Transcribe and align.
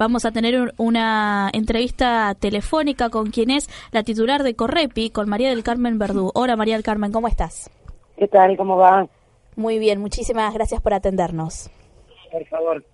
Vamos 0.00 0.24
a 0.24 0.30
tener 0.30 0.74
una 0.76 1.50
entrevista 1.52 2.36
telefónica 2.38 3.10
con 3.10 3.32
quien 3.32 3.50
es 3.50 3.68
la 3.90 4.04
titular 4.04 4.44
de 4.44 4.54
Correpi, 4.54 5.10
con 5.10 5.28
María 5.28 5.48
del 5.48 5.64
Carmen 5.64 5.98
Verdú. 5.98 6.30
Hola 6.36 6.54
María 6.54 6.74
del 6.74 6.84
Carmen, 6.84 7.10
¿cómo 7.10 7.26
estás? 7.26 7.68
¿Qué 8.16 8.28
tal? 8.28 8.56
¿Cómo 8.56 8.76
va? 8.76 9.08
Muy 9.56 9.80
bien, 9.80 10.00
muchísimas 10.00 10.54
gracias 10.54 10.80
por 10.80 10.94
atendernos. 10.94 11.68
Por 12.30 12.46
favor. 12.46 12.84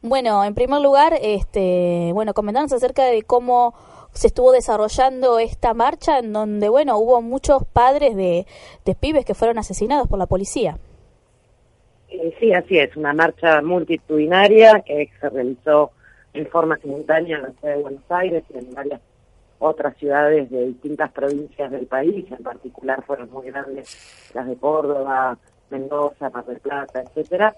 Bueno, 0.00 0.42
en 0.44 0.54
primer 0.54 0.80
lugar, 0.80 1.12
este, 1.20 2.10
bueno, 2.14 2.32
comentanos 2.32 2.72
acerca 2.72 3.04
de 3.04 3.20
cómo 3.20 3.74
se 4.12 4.28
estuvo 4.28 4.50
desarrollando 4.50 5.38
esta 5.38 5.74
marcha 5.74 6.20
en 6.20 6.32
donde, 6.32 6.70
bueno, 6.70 6.96
hubo 6.96 7.20
muchos 7.20 7.66
padres 7.70 8.16
de, 8.16 8.46
de 8.86 8.94
pibes 8.94 9.26
que 9.26 9.34
fueron 9.34 9.58
asesinados 9.58 10.08
por 10.08 10.18
la 10.18 10.24
policía. 10.24 10.78
Eh, 12.08 12.34
sí, 12.40 12.54
así 12.54 12.78
es, 12.78 12.96
una 12.96 13.12
marcha 13.12 13.60
multitudinaria 13.60 14.80
que 14.80 15.10
se 15.20 15.28
realizó 15.28 15.90
en 16.36 16.46
forma 16.48 16.76
simultánea 16.78 17.38
en 17.38 17.42
la 17.44 17.50
ciudad 17.52 17.76
de 17.76 17.82
Buenos 17.82 18.10
Aires 18.10 18.44
y 18.52 18.58
en 18.58 18.74
varias 18.74 19.00
otras 19.58 19.96
ciudades 19.96 20.50
de 20.50 20.66
distintas 20.66 21.10
provincias 21.12 21.70
del 21.70 21.86
país, 21.86 22.26
en 22.30 22.42
particular 22.42 23.02
fueron 23.04 23.30
muy 23.30 23.46
grandes 23.46 24.30
las 24.34 24.46
de 24.46 24.56
Córdoba, 24.56 25.38
Mendoza, 25.70 26.30
Mar 26.30 26.44
del 26.44 26.60
Plata, 26.60 27.02
etcétera, 27.02 27.56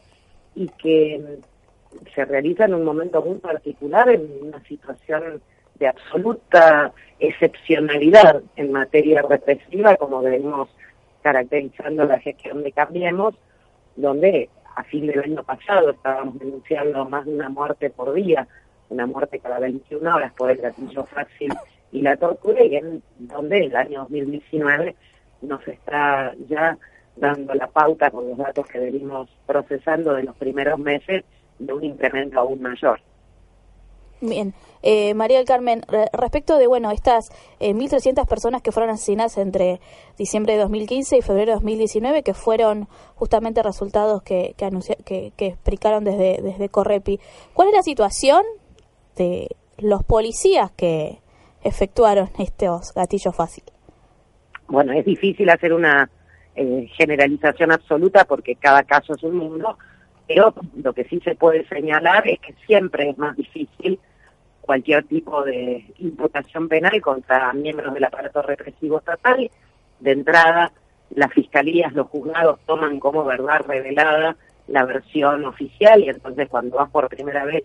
y 0.55 0.69
que 0.69 1.19
mm, 1.19 2.07
se 2.15 2.25
realiza 2.25 2.66
en 2.66 2.75
un 2.75 2.85
momento 2.85 3.21
muy 3.23 3.38
particular, 3.38 4.09
en 4.09 4.29
una 4.43 4.62
situación 4.65 5.43
de 5.74 5.88
absoluta 5.88 6.93
excepcionalidad 7.19 8.43
en 8.57 8.73
materia 8.73 9.23
represiva, 9.23 9.97
como 9.97 10.23
venimos 10.23 10.69
caracterizando 11.23 12.05
la 12.05 12.19
gestión 12.21 12.63
de 12.63 12.73
Cambiemos, 12.73 13.35
donde 13.97 14.49
a 14.77 14.85
fin 14.85 15.07
del 15.09 15.21
año 15.21 15.43
pasado 15.43 15.91
estábamos 15.91 16.38
denunciando 16.38 17.05
más 17.05 17.24
de 17.27 17.35
una 17.35 17.49
muerte 17.49 17.91
por 17.91 18.13
día 18.13 18.47
una 18.91 19.06
muerte 19.06 19.38
cada 19.38 19.59
21 19.59 20.15
horas 20.15 20.33
por 20.34 20.51
el 20.51 20.59
gatillo 20.59 21.05
fácil 21.05 21.52
y 21.92 22.02
la 22.02 22.16
tortura, 22.16 22.65
y 22.65 22.77
en 22.77 23.02
donde 23.18 23.65
el 23.65 23.76
año 23.76 24.01
2019 24.01 24.95
nos 25.43 25.66
está 25.66 26.35
ya 26.49 26.76
dando 27.16 27.54
la 27.54 27.66
pauta 27.66 28.10
con 28.10 28.29
los 28.29 28.38
datos 28.38 28.66
que 28.66 28.79
venimos 28.79 29.29
procesando 29.46 30.15
de 30.15 30.23
los 30.24 30.37
primeros 30.37 30.79
meses 30.79 31.24
de 31.59 31.73
un 31.73 31.85
incremento 31.85 32.38
aún 32.38 32.60
mayor. 32.63 33.01
Bien, 34.21 34.52
eh, 34.82 35.15
María 35.15 35.38
del 35.38 35.46
Carmen, 35.46 35.82
respecto 36.13 36.59
de 36.59 36.66
bueno 36.66 36.91
estas 36.91 37.30
eh, 37.60 37.73
1.300 37.73 38.26
personas 38.26 38.63
que 38.63 38.73
fueron 38.73 38.91
asesinadas 38.91 39.38
entre 39.38 39.80
diciembre 40.16 40.54
de 40.54 40.60
2015 40.60 41.18
y 41.18 41.23
febrero 41.23 41.52
de 41.52 41.54
2019, 41.54 42.24
que 42.24 42.35
fueron 42.35 42.88
justamente 43.15 43.63
resultados 43.63 44.23
que 44.23 44.57
que, 44.57 45.32
que 45.37 45.46
explicaron 45.46 46.02
desde 46.02 46.43
desde 46.43 46.68
Correpi, 46.68 47.20
¿cuál 47.54 47.68
es 47.68 47.74
la 47.74 47.82
situación 47.82 48.43
de 49.19 49.49
los 49.77 50.02
policías 50.05 50.71
que 50.71 51.19
efectuaron 51.63 52.30
estos 52.38 52.95
gatillos 52.95 53.37
fáciles? 53.37 53.73
Bueno, 54.69 54.93
es 54.93 55.05
difícil 55.05 55.51
hacer 55.51 55.73
una 55.73 56.10
eh, 56.55 56.88
generalización 56.97 57.73
absoluta 57.73 58.25
porque 58.25 58.57
cada 58.57 58.83
caso 58.85 59.15
es 59.15 59.23
un 59.23 59.37
mundo, 59.37 59.79
pero 60.27 60.55
lo 60.83 60.93
que 60.93 61.05
sí 61.05 61.21
se 61.25 61.35
puede 61.35 61.66
señalar 61.69 62.27
es 62.29 62.38
que 62.41 62.55
siempre 62.66 63.10
es 63.10 63.19
más 63.19 63.37
difícil 63.37 63.99
cualquier 64.60 65.05
tipo 65.05 65.43
de 65.44 65.84
imputación 65.99 66.69
penal 66.69 67.00
contra 67.00 67.53
miembros 67.55 67.94
del 67.94 68.05
aparato 68.05 68.43
represivo 68.43 68.99
estatal. 68.99 69.50
De 70.00 70.12
entrada, 70.12 70.72
las 71.15 71.32
fiscalías, 71.32 71.93
los 71.94 72.09
juzgados 72.09 72.60
toman 72.66 73.00
como 73.00 73.25
verdad 73.25 73.62
revelada 73.66 74.37
la 74.66 74.84
versión 74.84 75.44
oficial 75.47 76.05
y 76.05 76.10
entonces 76.10 76.49
cuando 76.49 76.77
vas 76.77 76.91
por 76.91 77.09
primera 77.09 77.44
vez 77.47 77.65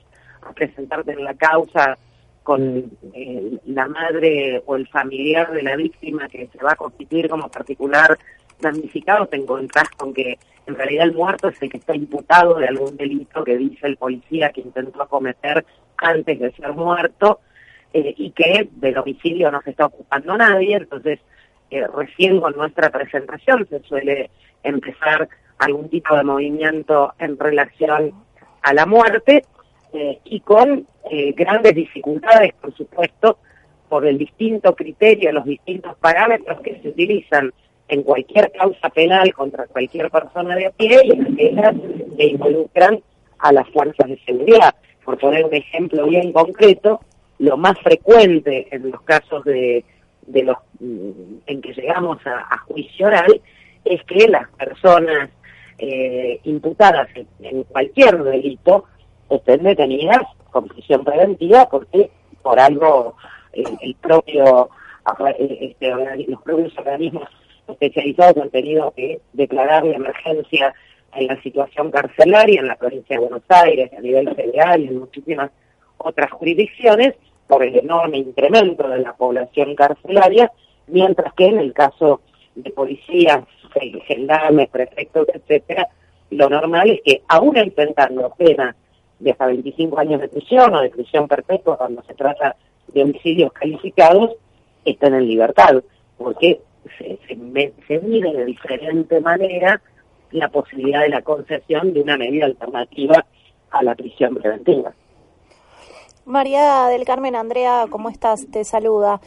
presentarte 0.55 1.11
en 1.13 1.23
la 1.23 1.33
causa 1.33 1.97
con 2.43 2.91
eh, 3.13 3.57
la 3.65 3.87
madre 3.87 4.61
o 4.65 4.75
el 4.75 4.87
familiar 4.87 5.51
de 5.51 5.63
la 5.63 5.75
víctima 5.75 6.27
que 6.27 6.49
se 6.51 6.63
va 6.63 6.73
a 6.73 6.75
constituir 6.75 7.29
como 7.29 7.49
particular 7.49 8.17
damnificado, 8.59 9.27
te 9.27 9.37
encontrás 9.37 9.89
con 9.91 10.13
que 10.13 10.37
en 10.65 10.75
realidad 10.75 11.05
el 11.05 11.13
muerto 11.13 11.49
es 11.49 11.61
el 11.61 11.69
que 11.69 11.77
está 11.77 11.95
imputado 11.95 12.55
de 12.55 12.67
algún 12.67 12.95
delito 12.97 13.43
que 13.43 13.57
dice 13.57 13.87
el 13.87 13.97
policía 13.97 14.51
que 14.51 14.61
intentó 14.61 15.07
cometer 15.07 15.65
antes 15.97 16.39
de 16.39 16.51
ser 16.53 16.73
muerto 16.73 17.39
eh, 17.93 18.13
y 18.17 18.31
que 18.31 18.69
del 18.71 18.97
homicidio 18.97 19.51
no 19.51 19.61
se 19.61 19.71
está 19.71 19.85
ocupando 19.85 20.37
nadie, 20.37 20.77
entonces 20.77 21.19
eh, 21.69 21.85
recién 21.87 22.39
con 22.39 22.55
nuestra 22.55 22.89
presentación 22.89 23.67
se 23.69 23.81
suele 23.81 24.29
empezar 24.63 25.27
algún 25.59 25.89
tipo 25.89 26.15
de 26.15 26.23
movimiento 26.23 27.13
en 27.19 27.37
relación 27.37 28.13
a 28.61 28.73
la 28.73 28.85
muerte 28.85 29.43
eh, 29.93 30.19
y 30.25 30.39
con 30.39 30.87
eh, 31.11 31.33
grandes 31.33 31.75
dificultades, 31.75 32.53
por 32.59 32.73
supuesto, 32.75 33.37
por 33.89 34.07
el 34.07 34.17
distinto 34.17 34.75
criterio, 34.75 35.31
los 35.31 35.45
distintos 35.45 35.95
parámetros 35.97 36.61
que 36.61 36.79
se 36.81 36.89
utilizan 36.89 37.53
en 37.87 38.01
cualquier 38.01 38.51
causa 38.51 38.89
penal 38.89 39.31
contra 39.33 39.67
cualquier 39.67 40.09
persona 40.09 40.55
de 40.55 40.65
a 40.65 40.71
pie 40.71 40.99
y 41.03 41.11
aquellas 41.11 41.75
que 42.17 42.25
involucran 42.25 43.01
a 43.37 43.51
las 43.51 43.69
fuerzas 43.69 44.07
de 44.09 44.17
seguridad. 44.25 44.73
Por 45.05 45.19
poner 45.19 45.45
un 45.45 45.53
ejemplo 45.53 46.07
bien 46.07 46.31
concreto, 46.31 47.01
lo 47.39 47.57
más 47.57 47.77
frecuente 47.81 48.67
en 48.71 48.89
los 48.89 49.01
casos 49.01 49.43
de, 49.43 49.83
de 50.25 50.43
los 50.43 50.57
mm, 50.79 51.11
en 51.45 51.61
que 51.61 51.73
llegamos 51.73 52.17
a, 52.25 52.57
juicio 52.59 53.07
oral 53.07 53.41
es 53.85 54.03
que 54.05 54.27
las 54.27 54.49
personas 54.51 55.29
eh, 55.77 56.39
imputadas 56.45 57.09
en 57.41 57.63
cualquier 57.63 58.23
delito 58.23 58.85
estén 59.35 59.63
detenidas 59.63 60.21
con 60.51 60.67
prisión 60.67 61.03
preventiva 61.03 61.67
porque 61.69 62.11
por 62.41 62.59
algo 62.59 63.15
eh, 63.53 63.63
el 63.81 63.95
propio 63.95 64.69
eh, 65.37 65.57
este, 65.61 65.89
los 66.27 66.41
propios 66.41 66.77
organismos 66.77 67.27
especializados 67.67 68.37
han 68.37 68.49
tenido 68.49 68.91
que 68.91 69.21
declarar 69.33 69.85
la 69.85 69.95
emergencia 69.95 70.73
en 71.15 71.27
la 71.27 71.41
situación 71.41 71.91
carcelaria 71.91 72.59
en 72.59 72.67
la 72.67 72.75
provincia 72.75 73.15
de 73.15 73.21
Buenos 73.21 73.43
Aires, 73.49 73.91
a 73.97 74.01
nivel 74.01 74.33
federal 74.35 74.81
y 74.81 74.87
en 74.87 74.99
muchísimas 74.99 75.51
otras 75.97 76.31
jurisdicciones, 76.31 77.13
por 77.47 77.63
el 77.63 77.77
enorme 77.77 78.17
incremento 78.17 78.87
de 78.87 78.99
la 78.99 79.13
población 79.13 79.75
carcelaria, 79.75 80.51
mientras 80.87 81.33
que 81.33 81.47
en 81.47 81.59
el 81.59 81.73
caso 81.73 82.21
de 82.55 82.71
policías, 82.71 83.43
gendarmes, 84.07 84.69
prefectos, 84.69 85.27
etcétera, 85.33 85.87
lo 86.29 86.49
normal 86.49 86.89
es 86.89 87.01
que 87.03 87.21
aún 87.27 87.57
intentando 87.57 88.33
penas 88.37 88.75
de 89.23 89.31
hasta 89.31 89.47
25 89.47 89.97
años 89.99 90.21
de 90.21 90.27
prisión 90.27 90.75
o 90.75 90.81
de 90.81 90.89
prisión 90.89 91.27
perpetua 91.27 91.77
cuando 91.77 92.03
se 92.03 92.13
trata 92.13 92.55
de 92.87 93.03
homicidios 93.03 93.51
calificados, 93.53 94.31
están 94.83 95.13
en 95.13 95.27
libertad, 95.27 95.81
porque 96.17 96.61
se, 96.97 97.17
se, 97.27 97.35
mide 97.35 98.33
de 98.33 98.45
diferente 98.45 99.19
manera 99.21 99.81
la 100.31 100.49
posibilidad 100.49 101.01
de 101.01 101.09
la 101.09 101.21
concesión 101.21 101.93
de 101.93 102.01
una 102.01 102.17
medida 102.17 102.45
alternativa 102.45 103.25
a 103.71 103.83
la 103.83 103.95
prisión 103.95 104.35
preventiva. 104.35 104.93
María 106.25 106.87
del 106.87 107.05
Carmen 107.05 107.35
Andrea, 107.35 107.85
¿cómo 107.89 108.09
estás? 108.09 108.47
Te 108.51 108.63
saluda. 108.63 109.21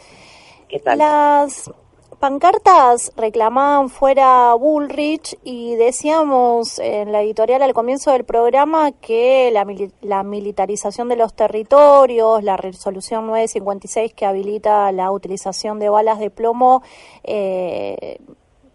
¿Qué 0.69 0.79
tal? 0.79 0.99
Las 0.99 1.71
pancartas 2.17 3.13
reclamaban 3.17 3.89
fuera 3.89 4.55
Bullrich 4.55 5.39
y 5.45 5.77
decíamos 5.77 6.79
en 6.79 7.13
la 7.13 7.23
editorial 7.23 7.63
al 7.63 7.75
comienzo 7.75 8.13
del 8.13 8.25
programa 8.25 8.93
que 8.93 9.51
la, 9.53 9.67
la, 10.01 10.23
militarización 10.23 11.09
de 11.09 11.17
los 11.17 11.35
territorios, 11.35 12.43
la 12.43 12.57
resolución 12.57 13.27
956 13.27 14.15
que 14.15 14.27
habilita 14.27 14.91
la 14.93 15.11
utilización 15.11 15.79
de 15.79 15.89
balas 15.89 16.19
de 16.19 16.31
plomo, 16.31 16.83
eh, 17.25 18.19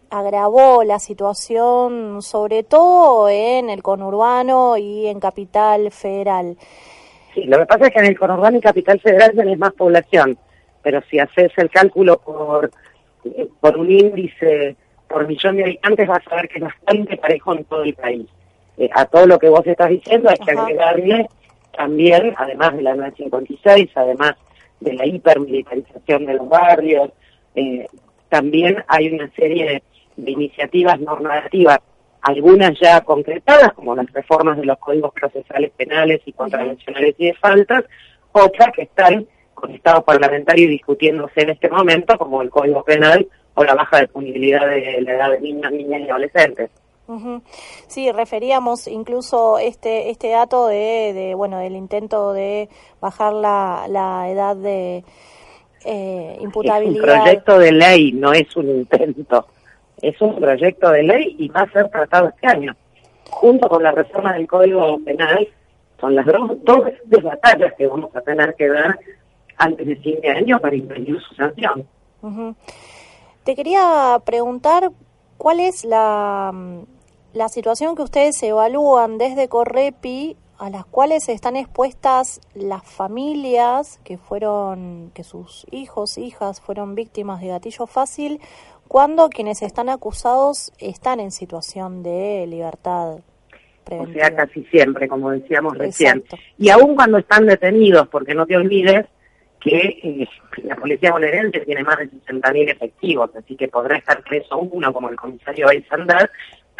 agravó 0.09 0.83
la 0.83 0.99
situación 0.99 2.21
sobre 2.21 2.63
todo 2.63 3.29
en 3.29 3.69
el 3.69 3.81
conurbano 3.81 4.77
y 4.77 5.07
en 5.07 5.19
Capital 5.19 5.89
Federal. 5.91 6.57
Sí, 7.33 7.45
lo 7.45 7.57
que 7.59 7.65
pasa 7.65 7.87
es 7.87 7.93
que 7.93 7.99
en 7.99 8.05
el 8.07 8.19
conurbano 8.19 8.57
y 8.57 8.61
Capital 8.61 8.99
Federal 8.99 9.31
tenés 9.33 9.57
más 9.57 9.73
población, 9.73 10.37
pero 10.83 11.01
si 11.09 11.17
haces 11.17 11.51
el 11.57 11.69
cálculo 11.69 12.17
por 12.17 12.71
por 13.59 13.77
un 13.77 13.91
índice 13.91 14.75
por 15.07 15.27
millón 15.27 15.57
de 15.57 15.63
habitantes 15.63 16.07
vas 16.07 16.23
a 16.29 16.35
ver 16.35 16.47
que 16.47 16.59
es 16.59 16.63
bastante 16.63 17.17
parejo 17.17 17.53
en 17.53 17.63
todo 17.65 17.83
el 17.83 17.93
país. 17.93 18.25
Eh, 18.77 18.89
a 18.93 19.05
todo 19.05 19.27
lo 19.27 19.37
que 19.37 19.49
vos 19.49 19.65
estás 19.67 19.89
diciendo 19.89 20.29
hay 20.29 20.37
que 20.37 20.51
agregarle 20.51 21.27
también, 21.75 22.33
además 22.37 22.75
de 22.75 22.81
la 22.81 22.95
956, 22.95 23.89
además 23.95 24.35
de 24.79 24.93
la 24.93 25.05
hipermilitarización 25.05 26.25
de 26.25 26.33
los 26.33 26.49
barrios, 26.49 27.11
eh, 27.55 27.87
también 28.29 28.83
hay 28.87 29.09
una 29.09 29.29
serie 29.31 29.83
de, 30.17 30.31
iniciativas 30.31 30.99
normativas, 30.99 31.79
algunas 32.21 32.79
ya 32.79 33.01
concretadas, 33.01 33.73
como 33.73 33.95
las 33.95 34.11
reformas 34.11 34.57
de 34.57 34.65
los 34.65 34.77
códigos 34.77 35.13
procesales 35.13 35.71
penales 35.71 36.21
y 36.25 36.33
contravencionales 36.33 37.15
y 37.17 37.27
de 37.27 37.33
faltas, 37.33 37.83
otras 38.31 38.71
que 38.73 38.83
están 38.83 39.25
con 39.61 39.71
Estado 39.71 40.01
parlamentario 40.03 40.67
discutiéndose 40.67 41.41
en 41.41 41.51
este 41.51 41.69
momento, 41.69 42.17
como 42.17 42.41
el 42.41 42.49
Código 42.49 42.83
Penal 42.83 43.27
o 43.53 43.63
la 43.63 43.75
baja 43.75 43.99
de 43.99 44.07
punibilidad 44.07 44.67
de 44.67 45.01
la 45.01 45.13
edad 45.13 45.31
de 45.31 45.41
niñas, 45.41 45.71
niñas 45.71 46.01
y 46.01 46.09
adolescentes. 46.09 46.69
Sí, 47.87 48.09
referíamos 48.11 48.87
incluso 48.87 49.59
este 49.59 50.09
este 50.11 50.29
dato 50.29 50.67
de, 50.67 51.11
de 51.13 51.35
bueno 51.35 51.59
del 51.59 51.75
intento 51.75 52.31
de 52.31 52.69
bajar 53.01 53.33
la, 53.33 53.85
la 53.89 54.29
edad 54.29 54.55
de 54.55 55.03
eh, 55.83 56.37
imputabilidad. 56.39 57.03
Es 57.03 57.15
un 57.15 57.21
proyecto 57.23 57.59
de 57.59 57.71
ley, 57.73 58.11
no 58.13 58.31
es 58.31 58.55
un 58.55 58.69
intento. 58.69 59.45
Es 60.01 60.19
un 60.21 60.39
proyecto 60.39 60.89
de 60.89 61.03
ley 61.03 61.35
y 61.37 61.49
va 61.49 61.61
a 61.61 61.71
ser 61.71 61.89
tratado 61.89 62.29
este 62.29 62.47
año. 62.47 62.73
Junto 63.29 63.67
con 63.67 63.83
la 63.83 63.91
reforma 63.91 64.33
del 64.33 64.47
Código 64.47 64.97
Penal, 65.03 65.47
son 65.99 66.15
las 66.15 66.25
dos, 66.25 66.91
dos 67.05 67.23
batallas 67.23 67.73
que 67.77 67.87
vamos 67.87 68.15
a 68.15 68.21
tener 68.21 68.55
que 68.55 68.69
dar 68.69 68.97
antes 69.61 69.85
de 69.85 69.95
fin 69.97 70.19
de 70.21 70.29
año 70.29 70.59
para 70.59 70.75
impedir 70.75 71.17
su 71.21 71.35
sanción. 71.35 71.87
Te 73.43 73.55
quería 73.55 74.19
preguntar 74.25 74.91
cuál 75.37 75.59
es 75.59 75.85
la, 75.85 76.51
la 77.33 77.49
situación 77.49 77.95
que 77.95 78.01
ustedes 78.01 78.41
evalúan 78.41 79.17
desde 79.17 79.47
Correpi 79.47 80.35
a 80.57 80.69
las 80.69 80.85
cuales 80.85 81.27
están 81.29 81.55
expuestas 81.55 82.39
las 82.53 82.83
familias 82.83 83.99
que 84.03 84.17
fueron, 84.17 85.11
que 85.13 85.23
sus 85.23 85.65
hijos, 85.71 86.19
hijas 86.19 86.61
fueron 86.61 86.93
víctimas 86.93 87.41
de 87.41 87.47
gatillo 87.47 87.87
fácil, 87.87 88.39
cuando 88.87 89.29
quienes 89.29 89.63
están 89.63 89.89
acusados 89.89 90.71
están 90.77 91.19
en 91.19 91.31
situación 91.31 92.03
de 92.03 92.45
libertad 92.45 93.17
preventiva. 93.83 94.25
O 94.25 94.27
sea, 94.27 94.35
casi 94.35 94.63
siempre, 94.65 95.07
como 95.07 95.31
decíamos 95.31 95.75
recién. 95.77 96.23
Y 96.59 96.69
aún 96.69 96.95
cuando 96.95 97.17
están 97.17 97.47
detenidos, 97.47 98.07
porque 98.09 98.35
no 98.35 98.45
te 98.45 98.55
olvides 98.55 99.07
que 99.61 99.99
eh, 100.03 100.27
la 100.63 100.75
policía 100.75 101.11
bonaerense 101.11 101.61
tiene 101.61 101.83
más 101.83 101.97
de 101.99 102.09
60.000 102.09 102.71
efectivos, 102.71 103.29
así 103.35 103.55
que 103.55 103.67
podrá 103.67 103.97
estar 103.97 104.21
preso 104.23 104.57
uno 104.57 104.91
como 104.91 105.09
el 105.09 105.15
comisario 105.15 105.69
Aysandar, 105.69 106.29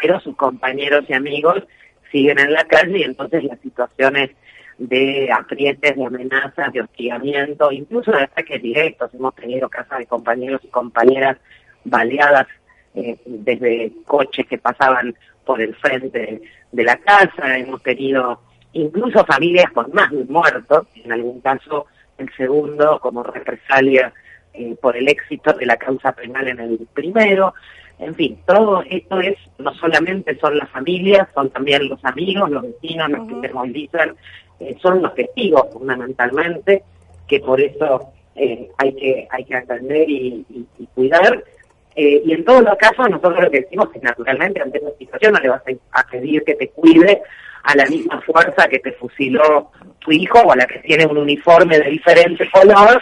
pero 0.02 0.20
sus 0.20 0.36
compañeros 0.36 1.06
y 1.08 1.14
amigos 1.14 1.64
siguen 2.12 2.40
en 2.40 2.54
la 2.54 2.66
calle 2.66 3.00
y 3.00 3.04
entonces 3.04 3.44
las 3.44 3.60
situaciones 3.60 4.32
de 4.80 5.30
aprietes, 5.32 5.96
de 5.96 6.06
amenazas, 6.06 6.74
de 6.74 6.82
hostigamiento, 6.82 7.72
incluso 7.72 8.12
de 8.12 8.24
ataques 8.24 8.62
directos. 8.62 9.14
Hemos 9.14 9.36
tenido 9.36 9.70
casas 9.70 10.00
de 10.00 10.08
compañeros 10.08 10.62
y 10.64 10.68
compañeras 10.70 11.38
baleadas 11.84 12.48
eh, 12.96 13.16
desde 13.26 13.92
coches 14.06 14.48
que 14.48 14.58
pasaban 14.58 15.16
por 15.46 15.62
el 15.62 15.76
frente 15.76 16.42
de 16.72 16.84
la 16.84 16.98
casa. 16.98 17.58
Hemos 17.58 17.84
tenido 17.84 18.42
incluso 18.74 19.24
familias 19.26 19.72
con 19.72 19.92
más 19.94 20.10
de 20.10 20.18
un 20.18 20.32
muerto, 20.32 20.88
en 20.96 21.12
algún 21.12 21.42
caso 21.42 21.86
el 22.18 22.30
segundo 22.36 23.00
como 23.00 23.24
represalia 23.24 24.14
eh, 24.54 24.76
por 24.82 24.98
el 24.98 25.08
éxito 25.08 25.54
de 25.54 25.66
la 25.66 25.78
causa 25.78 26.12
penal 26.12 26.48
en 26.48 26.60
el 26.60 26.88
primero. 26.94 27.54
En 28.00 28.16
fin, 28.16 28.40
todo 28.46 28.84
esto 28.90 29.20
es, 29.20 29.38
no 29.60 29.74
solamente 29.76 30.38
son 30.40 30.58
las 30.58 30.70
familias, 30.70 31.28
son 31.34 31.50
también 31.52 31.88
los 31.88 32.04
amigos, 32.04 32.50
los 32.50 32.64
vecinos, 32.64 33.10
los 33.12 33.28
que 33.28 33.48
se 33.48 33.54
movilizan, 33.54 34.16
eh, 34.60 34.76
son 34.82 35.02
los 35.02 35.14
testigos 35.16 35.68
fundamentalmente, 35.72 36.84
que 37.28 37.40
por 37.40 37.62
eso 37.62 38.12
eh, 38.36 38.70
hay 38.78 38.94
que 38.96 39.28
hay 39.30 39.46
que 39.46 39.56
atender 39.56 40.10
y, 40.10 40.46
cuidar. 40.96 41.44
Eh, 41.96 42.22
y 42.26 42.34
en 42.34 42.46
todos 42.46 42.64
los 42.64 42.76
casos 42.78 43.10
nosotros 43.10 43.44
lo 43.44 43.52
que 43.52 43.62
decimos 43.62 43.88
es 43.88 44.00
que 44.00 44.08
naturalmente 44.08 44.62
ante 44.62 44.78
esta 44.78 44.98
situación 44.98 45.34
no 45.34 45.40
le 45.40 45.50
vas 45.50 45.62
a, 45.92 46.04
pedir 46.10 46.44
que 46.44 46.56
te 46.56 46.70
cuide 46.70 47.22
a 47.64 47.76
la 47.76 47.86
misma 47.86 48.22
fuerza 48.22 48.68
que 48.70 48.80
te 48.80 48.94
fusiló 48.94 49.72
tu 50.00 50.12
hijo 50.12 50.40
o 50.40 50.52
a 50.52 50.56
la 50.56 50.66
que 50.66 50.80
tiene 50.80 51.06
un 51.06 51.18
uniforme 51.18 51.78
de 51.80 51.90
diferente 51.90 52.50
color, 52.50 53.02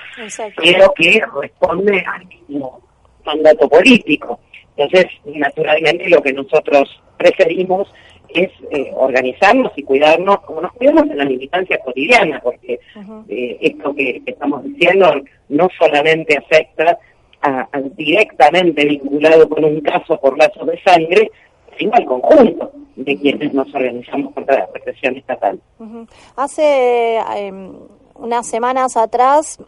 pero 0.57 0.93
que 0.95 1.23
responde 1.39 2.03
al 2.05 2.25
mismo 2.25 2.81
mandato 3.25 3.69
político. 3.69 4.39
Entonces, 4.75 5.05
naturalmente 5.25 6.09
lo 6.09 6.21
que 6.21 6.33
nosotros 6.33 7.01
preferimos 7.17 7.87
es 8.29 8.49
eh, 8.71 8.91
organizarnos 8.95 9.71
y 9.75 9.83
cuidarnos 9.83 10.41
como 10.41 10.61
nos 10.61 10.71
cuidamos 10.73 11.09
en 11.09 11.17
la 11.17 11.25
militancia 11.25 11.79
cotidiana, 11.79 12.39
porque 12.41 12.79
eh, 13.27 13.57
esto 13.61 13.93
que, 13.95 14.21
estamos 14.25 14.63
diciendo 14.63 15.21
no 15.49 15.69
solamente 15.77 16.37
afecta 16.37 16.97
a, 17.41 17.67
directamente 17.95 18.85
vinculado 18.85 19.47
con 19.47 19.63
un 19.63 19.81
caso 19.81 20.19
por 20.19 20.37
lazos 20.37 20.67
de 20.67 20.81
sangre, 20.81 21.31
sino 21.77 21.93
al 21.93 22.05
conjunto 22.05 22.71
de 22.95 23.17
quienes 23.17 23.53
nos 23.53 23.73
organizamos 23.73 24.33
contra 24.33 24.59
la 24.59 24.65
represión 24.73 25.15
estatal. 25.15 25.59
Hace 26.35 27.17
em, 27.35 27.73
unas 28.15 28.45
semanas 28.47 28.97
atrás 28.97 29.59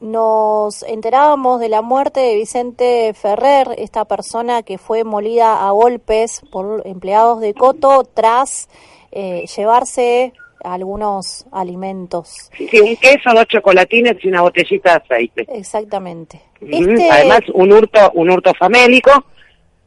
nos 0.00 0.82
enterábamos 0.82 1.60
de 1.60 1.68
la 1.68 1.80
muerte 1.80 2.20
de 2.20 2.34
Vicente 2.34 3.12
Ferrer, 3.14 3.68
esta 3.78 4.04
persona 4.04 4.62
que 4.62 4.78
fue 4.78 5.04
molida 5.04 5.66
a 5.66 5.70
golpes 5.70 6.42
por 6.50 6.82
empleados 6.86 7.40
de 7.40 7.54
Coto 7.54 8.02
tras 8.12 8.68
eh, 9.12 9.44
llevarse 9.56 10.32
algunos 10.64 11.46
alimentos. 11.52 12.50
Sí, 12.56 12.80
un 12.80 12.96
queso, 12.96 13.30
dos 13.34 13.46
chocolatines 13.46 14.16
y 14.24 14.28
una 14.28 14.42
botellita 14.42 14.90
de 14.90 14.96
aceite. 14.96 15.46
Exactamente. 15.48 16.40
Este 16.60 17.10
Además, 17.10 17.40
un 17.54 17.72
hurto, 17.72 18.10
un 18.14 18.30
hurto 18.30 18.52
famélico, 18.54 19.24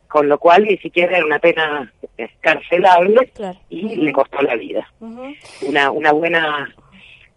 con 0.08 0.30
lo 0.30 0.38
cual 0.38 0.64
ni 0.64 0.78
siquiera 0.78 1.18
era 1.18 1.26
una 1.26 1.40
pena 1.40 1.92
escarcelable 2.18 3.32
y 3.70 3.96
le 3.96 4.12
costó 4.12 4.42
la 4.42 4.56
vida. 4.56 4.88
Una, 5.62 5.92
una 5.92 6.12
buena 6.12 6.74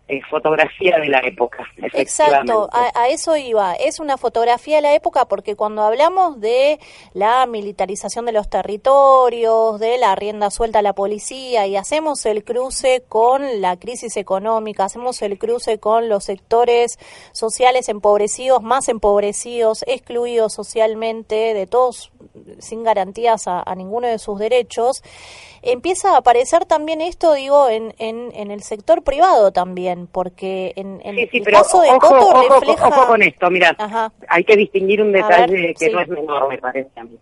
eh, 0.09 0.23
fotografía 0.31 0.99
de 0.99 1.09
la 1.09 1.21
época. 1.21 1.67
Exacto, 1.93 2.69
a, 2.73 3.09
eso 3.09 3.37
iba. 3.37 3.75
Es 3.75 4.01
una 4.01 4.17
fotografía 4.17 4.77
de 4.77 4.83
la 4.83 4.95
época 4.95 5.27
porque 5.27 5.55
cuando 5.55 5.83
hablamos 5.83 6.41
de 6.41 6.81
la 7.13 7.45
militarización 7.47 8.25
de 8.25 8.33
los 8.33 8.49
territorios, 8.49 9.79
de 9.79 9.99
la 9.99 10.15
rienda 10.15 10.51
suelta 10.51 10.79
a 10.79 10.83
la 10.83 10.95
policía 10.95 11.67
y 11.67 11.77
hacemos 11.77 12.25
el 12.25 12.43
cruce 12.43 13.05
con 13.07 13.61
la 13.61 13.77
crisis 13.77 14.17
económica, 14.17 14.85
hacemos 14.85 15.21
el 15.21 15.39
cruce 15.39 15.79
con 15.79 16.09
los 16.09 16.25
sectores 16.25 16.99
sociales 17.33 17.91
empobrecidos, 17.91 18.63
más 18.63 18.89
empobrecidos, 18.89 19.85
excluidos 19.87 20.55
socialmente, 20.55 21.55
de 21.55 21.67
todos 21.67 22.13
sin 22.59 22.85
garantías 22.85 23.47
a 23.47 23.75
ninguno 23.75 24.07
de 24.07 24.19
sus 24.19 24.39
derechos, 24.39 25.03
empieza 25.63 26.15
a 26.15 26.19
aparecer 26.19 26.65
también 26.65 27.01
esto, 27.01 27.35
digo, 27.35 27.69
en, 27.69 27.95
en, 27.99 28.51
el 28.51 28.63
sector 28.63 29.03
privado 29.03 29.53
también, 29.53 30.07
porque 30.07 30.73
en, 30.77 31.01
el 31.05 31.45
caso 31.45 31.81
de 31.83 31.89
Coto 31.99 32.43
refleja... 32.49 32.89
Ojo 32.89 33.07
con 33.07 33.23
esto, 33.23 33.51
mira, 33.51 33.77
hay 34.29 34.45
que 34.45 34.57
distinguir 34.57 35.03
un 35.03 35.13
detalle 35.13 35.75
que 35.75 35.91
no 35.91 36.01
es 36.01 36.09
menor, 36.09 36.49
me 36.49 36.59
parece 36.59 37.01
a 37.01 37.05
mí. 37.05 37.19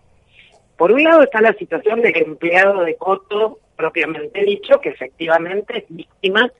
Por 0.76 0.92
un 0.92 1.02
lado 1.02 1.22
está 1.22 1.40
la 1.40 1.54
situación 1.54 2.02
del 2.02 2.16
empleado 2.16 2.84
de 2.84 2.96
Coto, 2.96 3.58
propiamente 3.76 4.42
dicho, 4.44 4.80
que 4.80 4.90
efectivamente 4.90 5.78
es 5.78 5.84
víctima 5.88 6.50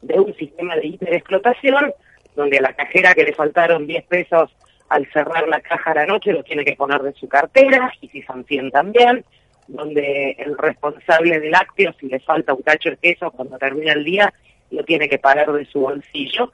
de 0.00 0.18
un 0.18 0.34
sistema 0.34 0.76
de 0.76 0.86
hiperexplotación, 0.86 1.92
donde 2.34 2.58
a 2.58 2.62
la 2.62 2.74
cajera 2.74 3.14
que 3.14 3.24
le 3.24 3.34
faltaron 3.34 3.86
10 3.86 4.06
pesos 4.06 4.54
al 4.88 5.06
cerrar 5.12 5.48
la 5.48 5.60
caja 5.60 5.90
a 5.90 5.94
la 5.94 6.06
noche 6.06 6.32
lo 6.32 6.42
tiene 6.42 6.64
que 6.64 6.76
poner 6.76 7.02
de 7.02 7.12
su 7.14 7.28
cartera, 7.28 7.92
y 8.00 8.08
si 8.08 8.22
son 8.22 8.44
100 8.44 8.70
también, 8.70 9.24
donde 9.68 10.36
el 10.38 10.56
responsable 10.56 11.40
del 11.40 11.50
lácteo, 11.50 11.92
si 11.98 12.08
le 12.08 12.20
falta 12.20 12.54
un 12.54 12.62
cacho 12.62 12.90
de 12.90 12.96
queso 12.96 13.30
cuando 13.30 13.58
termina 13.58 13.92
el 13.92 14.04
día, 14.04 14.32
lo 14.70 14.84
tiene 14.84 15.08
que 15.08 15.18
pagar 15.18 15.52
de 15.52 15.64
su 15.66 15.80
bolsillo, 15.80 16.52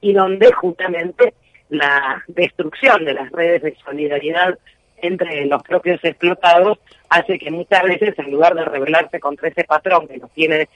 y 0.00 0.12
donde 0.12 0.52
justamente 0.52 1.34
la 1.68 2.22
destrucción 2.28 3.04
de 3.04 3.14
las 3.14 3.30
redes 3.32 3.62
de 3.62 3.76
solidaridad 3.84 4.58
entre 4.98 5.46
los 5.46 5.62
propios 5.62 6.02
explotados 6.04 6.78
hace 7.08 7.38
que 7.38 7.50
muchas 7.50 7.82
veces, 7.82 8.14
en 8.18 8.30
lugar 8.30 8.54
de 8.54 8.64
rebelarse 8.64 9.20
contra 9.20 9.48
ese 9.48 9.64
patrón 9.64 10.06
que 10.06 10.18
los 10.18 10.30
tiene 10.32 10.68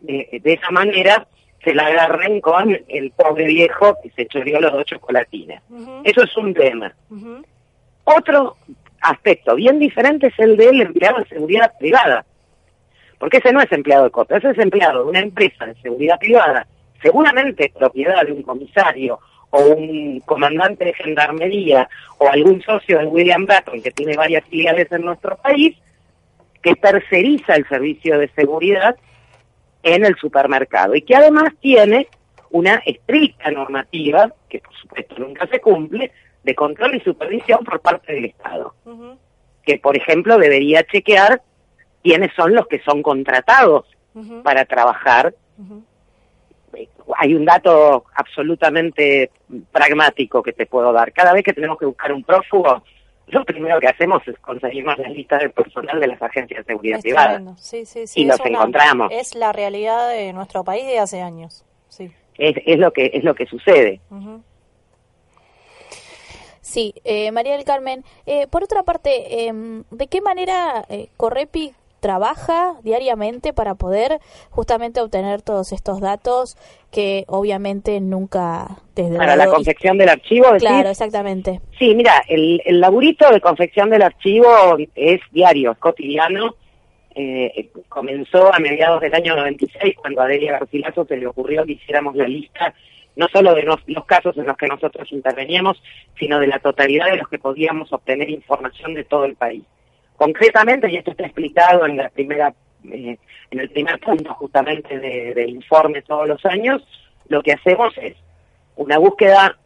de, 0.00 0.40
esa 0.44 0.70
manera, 0.70 1.26
se 1.64 1.74
la 1.74 1.86
agarren 1.86 2.40
con 2.40 2.78
el 2.88 3.10
pobre 3.12 3.46
viejo 3.46 3.96
que 4.02 4.10
se 4.10 4.26
choreó 4.26 4.60
los 4.60 4.72
dos 4.72 4.84
chocolatines. 4.84 5.62
Eso 6.04 6.22
es 6.22 6.36
un 6.36 6.54
tema. 6.54 6.94
Otro 8.04 8.56
aspecto 9.00 9.54
bien 9.54 9.78
diferente 9.78 10.28
es 10.28 10.38
el 10.38 10.56
del 10.56 10.82
empleado 10.82 11.18
de 11.18 11.28
seguridad 11.28 11.72
privada. 11.78 12.24
Porque 13.18 13.38
ese 13.38 13.52
no 13.52 13.60
es 13.60 13.72
empleado 13.72 14.04
de 14.04 14.10
COTA, 14.10 14.36
ese 14.36 14.50
es 14.50 14.58
empleado 14.58 15.04
de 15.04 15.10
una 15.10 15.20
empresa 15.20 15.64
de 15.64 15.74
seguridad 15.76 16.18
privada, 16.18 16.66
seguramente 17.00 17.72
propiedad 17.76 18.24
de 18.24 18.32
un 18.32 18.42
comisario 18.42 19.18
o 19.50 19.60
un 19.60 20.20
comandante 20.20 20.84
de 20.84 20.94
gendarmería 20.94 21.88
o 22.18 22.28
algún 22.28 22.60
socio 22.62 22.98
de 22.98 23.06
William 23.06 23.46
Bratton 23.46 23.80
que 23.80 23.92
tiene 23.92 24.16
varias 24.16 24.44
filiales 24.46 24.90
en 24.90 25.02
nuestro 25.02 25.36
país, 25.36 25.76
que 26.60 26.74
terceriza 26.74 27.54
el 27.54 27.66
servicio 27.68 28.18
de 28.18 28.28
seguridad 28.28 28.96
en 29.84 30.04
el 30.04 30.16
supermercado 30.16 30.94
y 30.94 31.02
que 31.02 31.14
además 31.14 31.52
tiene 31.60 32.08
una 32.50 32.76
estricta 32.86 33.50
normativa, 33.50 34.32
que 34.48 34.60
por 34.60 34.74
supuesto 34.74 35.16
nunca 35.18 35.46
se 35.46 35.60
cumple, 35.60 36.10
de 36.42 36.54
control 36.54 36.94
y 36.94 37.00
supervisión 37.00 37.64
por 37.64 37.80
parte 37.80 38.12
del 38.12 38.26
Estado. 38.26 38.74
Que, 39.64 39.78
por 39.78 39.96
ejemplo, 39.96 40.38
debería 40.38 40.84
chequear 40.84 41.42
quiénes 42.02 42.32
son 42.34 42.54
los 42.54 42.66
que 42.66 42.80
son 42.80 43.02
contratados 43.02 43.86
para 44.42 44.64
trabajar. 44.64 45.34
Hay 47.16 47.34
un 47.34 47.44
dato 47.44 48.04
absolutamente 48.14 49.30
pragmático 49.72 50.42
que 50.42 50.52
te 50.52 50.66
puedo 50.66 50.92
dar. 50.92 51.12
Cada 51.12 51.32
vez 51.32 51.44
que 51.44 51.52
tenemos 51.52 51.78
que 51.78 51.86
buscar 51.86 52.12
un 52.12 52.24
prófugo, 52.24 52.84
lo 53.26 53.44
primero 53.44 53.80
que 53.80 53.88
hacemos 53.88 54.26
es 54.28 54.38
conseguimos 54.38 54.98
la 54.98 55.08
lista 55.08 55.38
del 55.38 55.50
personal 55.50 55.98
de 55.98 56.06
las 56.06 56.20
agencias 56.20 56.64
de 56.64 56.72
seguridad 56.72 57.00
privada. 57.00 57.40
Sí, 57.56 57.86
sí, 57.86 58.06
sí, 58.06 58.22
y 58.22 58.24
los 58.24 58.38
encontramos. 58.44 59.10
Es 59.12 59.34
la 59.34 59.52
realidad 59.52 60.10
de 60.10 60.32
nuestro 60.32 60.64
país 60.64 60.86
de 60.86 60.98
hace 60.98 61.22
años. 61.22 61.64
Sí. 61.88 62.10
Es, 62.36 62.56
es 62.66 62.78
lo 62.78 62.92
que 62.92 63.10
es 63.14 63.24
lo 63.24 63.34
que 63.34 63.46
sucede. 63.46 64.00
Sí, 66.60 66.94
eh, 67.04 67.30
María 67.30 67.52
del 67.52 67.64
Carmen. 67.64 68.04
Eh, 68.26 68.46
por 68.48 68.64
otra 68.64 68.82
parte, 68.82 69.46
em, 69.46 69.84
¿de 69.90 70.06
qué 70.08 70.20
manera 70.20 70.84
eh, 70.88 71.08
Correpi 71.16 71.72
trabaja 72.04 72.74
diariamente 72.82 73.54
para 73.54 73.76
poder 73.76 74.18
justamente 74.50 75.00
obtener 75.00 75.40
todos 75.40 75.72
estos 75.72 76.02
datos 76.02 76.58
que 76.92 77.24
obviamente 77.28 77.98
nunca 77.98 78.76
desde 78.94 79.16
para 79.16 79.36
la 79.36 79.46
confección 79.46 79.96
del 79.96 80.10
archivo 80.10 80.48
claro 80.58 80.90
exactamente. 80.90 81.62
Sí 81.78 81.94
mira 81.94 82.22
el, 82.28 82.60
el 82.66 82.78
laburito 82.78 83.30
de 83.30 83.40
confección 83.40 83.88
del 83.88 84.02
archivo 84.02 84.76
es 84.94 85.22
diario 85.32 85.72
es 85.72 85.78
cotidiano. 85.78 86.56
Eh, 87.14 87.70
comenzó 87.88 88.52
a 88.52 88.58
mediados 88.58 89.00
del 89.00 89.14
año 89.14 89.34
96 89.34 89.94
cuando 89.96 90.20
a 90.20 90.26
Delia 90.26 90.58
Garcilaso 90.58 91.06
se 91.06 91.16
le 91.16 91.26
ocurrió 91.26 91.64
que 91.64 91.72
hiciéramos 91.72 92.14
la 92.16 92.28
lista 92.28 92.74
no 93.16 93.28
solo 93.32 93.54
de 93.54 93.62
los, 93.62 93.78
los 93.86 94.04
casos 94.04 94.36
en 94.36 94.44
los 94.44 94.58
que 94.58 94.66
nosotros 94.66 95.10
interveníamos, 95.10 95.82
sino 96.18 96.38
de 96.38 96.48
la 96.48 96.58
totalidad 96.58 97.06
de 97.06 97.16
los 97.16 97.28
que 97.28 97.38
podíamos 97.38 97.90
obtener 97.94 98.28
información 98.28 98.92
de 98.92 99.04
todo 99.04 99.24
el 99.24 99.36
país. 99.36 99.62
Concretamente, 100.16 100.90
y 100.90 100.96
esto 100.96 101.10
está 101.10 101.24
explicado 101.24 101.86
en 101.86 101.96
la 101.96 102.08
primera, 102.08 102.54
eh, 102.90 103.18
en 103.50 103.60
el 103.60 103.70
primer 103.70 103.98
punto 103.98 104.32
justamente 104.34 104.98
del 104.98 105.50
informe 105.50 106.02
todos 106.02 106.28
los 106.28 106.44
años, 106.46 106.86
lo 107.28 107.42
que 107.42 107.52
hacemos 107.52 107.96
es 107.98 108.16
una 108.76 108.98
búsqueda 108.98 109.56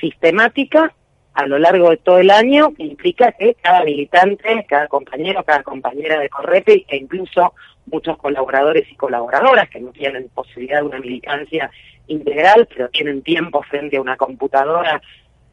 sistemática 0.00 0.92
a 1.32 1.46
lo 1.46 1.58
largo 1.58 1.90
de 1.90 1.96
todo 1.96 2.18
el 2.18 2.30
año 2.30 2.74
que 2.74 2.84
implica 2.84 3.32
que 3.32 3.54
cada 3.54 3.82
militante, 3.84 4.64
cada 4.68 4.88
compañero, 4.88 5.42
cada 5.42 5.62
compañera 5.62 6.20
de 6.20 6.28
Correpe 6.28 6.84
e 6.86 6.96
incluso 6.96 7.54
muchos 7.86 8.16
colaboradores 8.18 8.90
y 8.90 8.94
colaboradoras 8.94 9.68
que 9.68 9.80
no 9.80 9.90
tienen 9.90 10.28
posibilidad 10.28 10.80
de 10.80 10.86
una 10.86 11.00
militancia 11.00 11.70
integral, 12.06 12.68
pero 12.68 12.88
tienen 12.90 13.22
tiempo 13.22 13.62
frente 13.62 13.96
a 13.96 14.00
una 14.00 14.16
computadora 14.16 15.00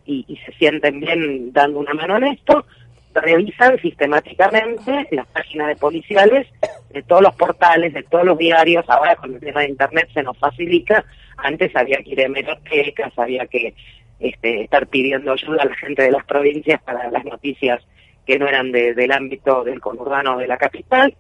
y 0.05 0.38
se 0.46 0.51
sienten 0.53 1.00
bien 1.00 1.53
dando 1.53 1.79
una 1.79 1.93
mano 1.93 2.17
en 2.17 2.25
esto, 2.25 2.65
revisan 3.13 3.77
sistemáticamente 3.80 5.08
las 5.12 5.27
páginas 5.27 5.68
de 5.70 5.75
policiales 5.75 6.48
de 6.89 7.03
todos 7.03 7.22
los 7.22 7.36
portales, 7.36 7.94
de 7.94 8.03
todos 8.03 8.25
los 8.25 8.38
diarios. 8.38 8.86
Ahora 8.88 9.15
con 9.15 9.34
el 9.34 9.39
tema 9.39 9.62
de 9.62 9.70
Internet 9.70 10.10
se 10.13 10.24
nos 10.24 10.38
facilita. 10.38 11.03
Antes 11.38 11.75
había 11.75 11.98
que 11.98 12.12
ir 12.12 12.22
a 12.22 12.25
hemerotecas, 12.25 13.18
había 13.18 13.48
que 13.48 13.74
este, 14.20 14.63
estar 14.63 14.88
pidiendo 14.88 15.32
ayuda 15.32 15.63
a 15.63 15.65
la 15.65 15.75
gente 15.75 16.03
de 16.03 16.12
las 16.12 16.25
provincias 16.25 16.82
para 16.84 17.10
las 17.10 17.25
noticias 17.25 17.82
que 18.25 18.38
no 18.38 18.48
eran 18.48 18.72
del 18.72 19.12
ámbito 19.12 19.63
del 19.63 19.82
conurbano 19.82 20.38
de 20.38 20.48
la 20.48 20.58
capital. 20.58 21.15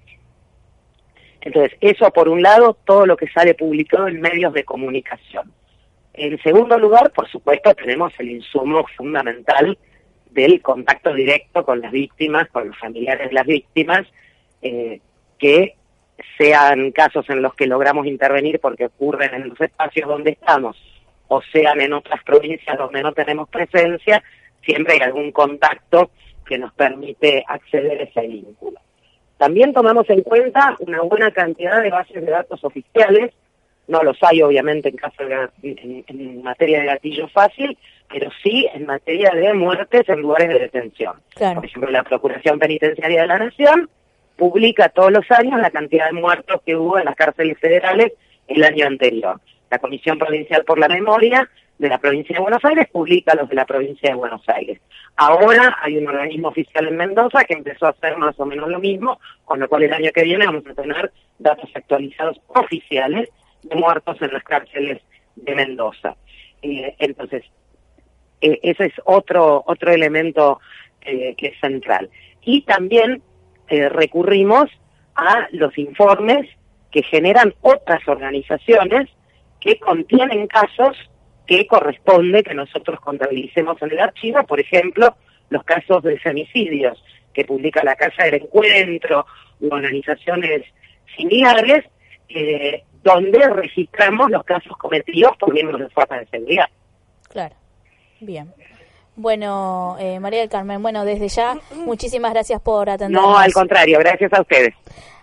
Entonces, 1.41 1.75
eso 1.81 2.11
por 2.11 2.29
un 2.29 2.43
lado, 2.43 2.77
todo 2.85 3.07
lo 3.07 3.17
que 3.17 3.27
sale 3.27 3.55
publicado 3.55 4.07
en 4.07 4.21
medios 4.21 4.53
de 4.53 4.63
comunicación. 4.63 5.51
En 6.13 6.37
segundo 6.43 6.77
lugar, 6.77 7.11
por 7.11 7.27
supuesto, 7.29 7.73
tenemos 7.73 8.13
el 8.19 8.29
insumo 8.31 8.85
fundamental 8.95 9.77
del 10.31 10.61
contacto 10.61 11.13
directo 11.13 11.63
con 11.65 11.81
las 11.81 11.91
víctimas, 11.91 12.49
con 12.49 12.67
los 12.67 12.77
familiares 12.77 13.29
de 13.29 13.33
las 13.33 13.45
víctimas, 13.45 14.07
eh, 14.61 14.99
que 15.37 15.75
sean 16.37 16.91
casos 16.91 17.29
en 17.29 17.41
los 17.41 17.53
que 17.55 17.67
logramos 17.67 18.07
intervenir 18.07 18.59
porque 18.59 18.85
ocurren 18.85 19.33
en 19.33 19.49
los 19.49 19.59
espacios 19.59 20.07
donde 20.07 20.31
estamos, 20.31 20.77
o 21.27 21.41
sean 21.51 21.81
en 21.81 21.93
otras 21.93 22.23
provincias 22.23 22.77
donde 22.77 23.01
no 23.01 23.13
tenemos 23.13 23.49
presencia, 23.49 24.23
siempre 24.63 24.93
hay 24.93 24.99
algún 25.01 25.31
contacto 25.31 26.11
que 26.45 26.57
nos 26.57 26.73
permite 26.73 27.43
acceder 27.47 28.01
a 28.01 28.03
ese 28.03 28.27
vínculo. 28.27 28.79
También 29.37 29.73
tomamos 29.73 30.09
en 30.09 30.21
cuenta 30.21 30.75
una 30.79 31.01
buena 31.01 31.31
cantidad 31.31 31.81
de 31.81 31.89
bases 31.89 32.23
de 32.23 32.31
datos 32.31 32.63
oficiales, 32.63 33.33
no 33.87 34.03
los 34.03 34.17
hay 34.21 34.41
obviamente 34.41 34.89
en 34.89 34.95
caso 34.95 35.23
de, 35.25 35.49
en 36.07 36.43
materia 36.43 36.79
de 36.79 36.85
gatillo 36.85 37.27
fácil, 37.27 37.77
pero 38.09 38.29
sí 38.43 38.67
en 38.73 38.85
materia 38.85 39.31
de 39.31 39.53
muertes 39.53 40.07
en 40.09 40.21
lugares 40.21 40.49
de 40.49 40.59
detención. 40.59 41.15
Por 41.37 41.65
ejemplo, 41.65 41.89
la 41.91 42.03
Procuración 42.03 42.59
Penitenciaria 42.59 43.21
de 43.21 43.27
la 43.27 43.39
Nación 43.39 43.89
publica 44.35 44.89
todos 44.89 45.11
los 45.11 45.29
años 45.31 45.59
la 45.61 45.71
cantidad 45.71 46.07
de 46.07 46.13
muertos 46.13 46.61
que 46.65 46.75
hubo 46.75 46.97
en 46.97 47.05
las 47.05 47.15
cárceles 47.15 47.57
federales 47.59 48.13
el 48.47 48.63
año 48.63 48.87
anterior. 48.87 49.39
La 49.69 49.79
Comisión 49.79 50.17
Provincial 50.17 50.65
por 50.65 50.79
la 50.79 50.87
Memoria 50.87 51.49
de 51.77 51.89
la 51.89 51.97
provincia 51.97 52.35
de 52.35 52.41
Buenos 52.41 52.63
Aires 52.63 52.87
publica 52.91 53.33
los 53.33 53.49
de 53.49 53.55
la 53.55 53.65
provincia 53.65 54.09
de 54.09 54.15
Buenos 54.15 54.47
Aires. 54.47 54.79
Ahora 55.15 55.77
hay 55.81 55.97
un 55.97 56.07
organismo 56.07 56.49
oficial 56.49 56.87
en 56.87 56.97
Mendoza 56.97 57.43
que 57.43 57.53
empezó 57.53 57.87
a 57.87 57.89
hacer 57.89 58.17
más 58.17 58.39
o 58.39 58.45
menos 58.45 58.69
lo 58.69 58.79
mismo, 58.79 59.19
con 59.45 59.59
lo 59.59 59.67
cual 59.67 59.83
el 59.83 59.93
año 59.93 60.11
que 60.13 60.23
viene 60.23 60.45
vamos 60.45 60.63
a 60.67 60.73
tener 60.73 61.11
datos 61.39 61.69
actualizados 61.73 62.39
oficiales 62.47 63.29
de 63.63 63.75
muertos 63.75 64.21
en 64.21 64.33
las 64.33 64.43
cárceles 64.43 65.01
de 65.35 65.55
Mendoza. 65.55 66.15
Eh, 66.61 66.95
entonces, 66.99 67.43
eh, 68.41 68.59
ese 68.63 68.85
es 68.85 68.93
otro, 69.05 69.63
otro 69.65 69.91
elemento 69.91 70.59
eh, 71.01 71.35
que 71.37 71.47
es 71.47 71.59
central. 71.59 72.09
Y 72.43 72.61
también 72.61 73.21
recurrimos 73.69 74.69
a 75.15 75.47
los 75.51 75.77
informes 75.77 76.45
que 76.91 77.03
generan 77.03 77.53
otras 77.61 78.05
organizaciones 78.05 79.07
que 79.61 79.79
contienen 79.79 80.47
casos 80.47 80.97
que 81.47 81.65
corresponde 81.67 82.43
que 82.43 82.53
nosotros 82.53 82.99
contabilicemos 82.99 83.81
en 83.81 83.91
el 83.91 83.99
archivo, 83.99 84.43
por 84.45 84.59
ejemplo, 84.59 85.15
los 85.49 85.63
casos 85.63 86.03
de 86.03 86.19
femicidios 86.19 87.01
que 87.33 87.45
publica 87.45 87.81
la 87.83 87.95
Casa 87.95 88.25
del 88.25 88.41
Encuentro 88.41 89.25
u 89.61 89.73
organizaciones 89.73 90.63
similares, 91.15 91.85
donde 93.03 93.39
registramos 93.49 94.29
los 94.29 94.43
casos 94.43 94.77
cometidos 94.77 95.35
por 95.37 95.53
miembros 95.53 95.79
de 95.79 95.89
fuerzas 95.89 96.19
de 96.21 96.27
seguridad. 96.27 96.65
Claro. 97.29 97.55
Bien. 98.19 98.53
Bueno, 99.15 99.97
eh, 99.99 100.19
María 100.19 100.39
del 100.39 100.49
Carmen, 100.49 100.81
bueno, 100.81 101.03
desde 101.03 101.27
ya, 101.27 101.57
muchísimas 101.85 102.31
gracias 102.31 102.61
por 102.61 102.89
atendernos. 102.89 103.31
No, 103.31 103.37
al 103.37 103.51
contrario, 103.51 103.99
gracias 103.99 104.31
a 104.33 104.41
ustedes. 104.41 104.73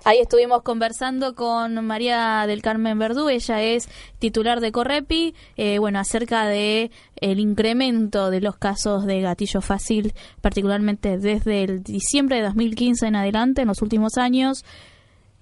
Ahí 0.05 0.21
estuvimos 0.21 0.63
conversando 0.63 1.35
con 1.35 1.85
María 1.85 2.45
del 2.47 2.63
Carmen 2.63 2.99
Verdú, 2.99 3.29
ella 3.29 3.63
es 3.63 3.89
titular 4.19 4.61
de 4.61 4.73
Correpi, 4.73 5.35
eh, 5.57 5.79
bueno, 5.79 5.99
acerca 5.99 6.47
de 6.47 6.91
el 7.17 7.41
incremento 7.41 8.31
de 8.31 8.41
los 8.41 8.57
casos 8.57 9.07
de 9.07 9.21
gatillo 9.21 9.61
fácil, 9.61 10.13
particularmente 10.41 11.19
desde 11.19 11.65
el 11.65 11.83
diciembre 11.83 12.37
de 12.37 12.43
2015 12.43 13.07
en 13.07 13.17
adelante, 13.17 13.63
en 13.63 13.69
los 13.69 13.83
últimos 13.83 14.17
años 14.17 14.65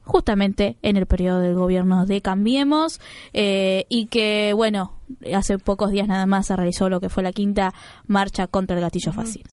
justamente 0.07 0.77
en 0.83 0.97
el 0.97 1.05
periodo 1.05 1.41
del 1.41 1.55
gobierno 1.55 2.07
de 2.07 2.23
Cambiemos 2.23 3.01
eh, 3.35 3.85
y 3.89 4.07
que, 4.07 4.53
bueno, 4.55 4.93
hace 5.35 5.59
pocos 5.59 5.91
días 5.91 6.09
nada 6.09 6.27
más 6.27 6.47
se 6.47 6.57
realizó 6.57 6.89
lo 6.89 7.01
que 7.01 7.09
fue 7.09 7.23
la 7.23 7.33
quinta 7.33 7.75
marcha 8.07 8.47
contra 8.47 8.77
el 8.77 8.83
gatillo 8.83 9.13
fácil. 9.13 9.45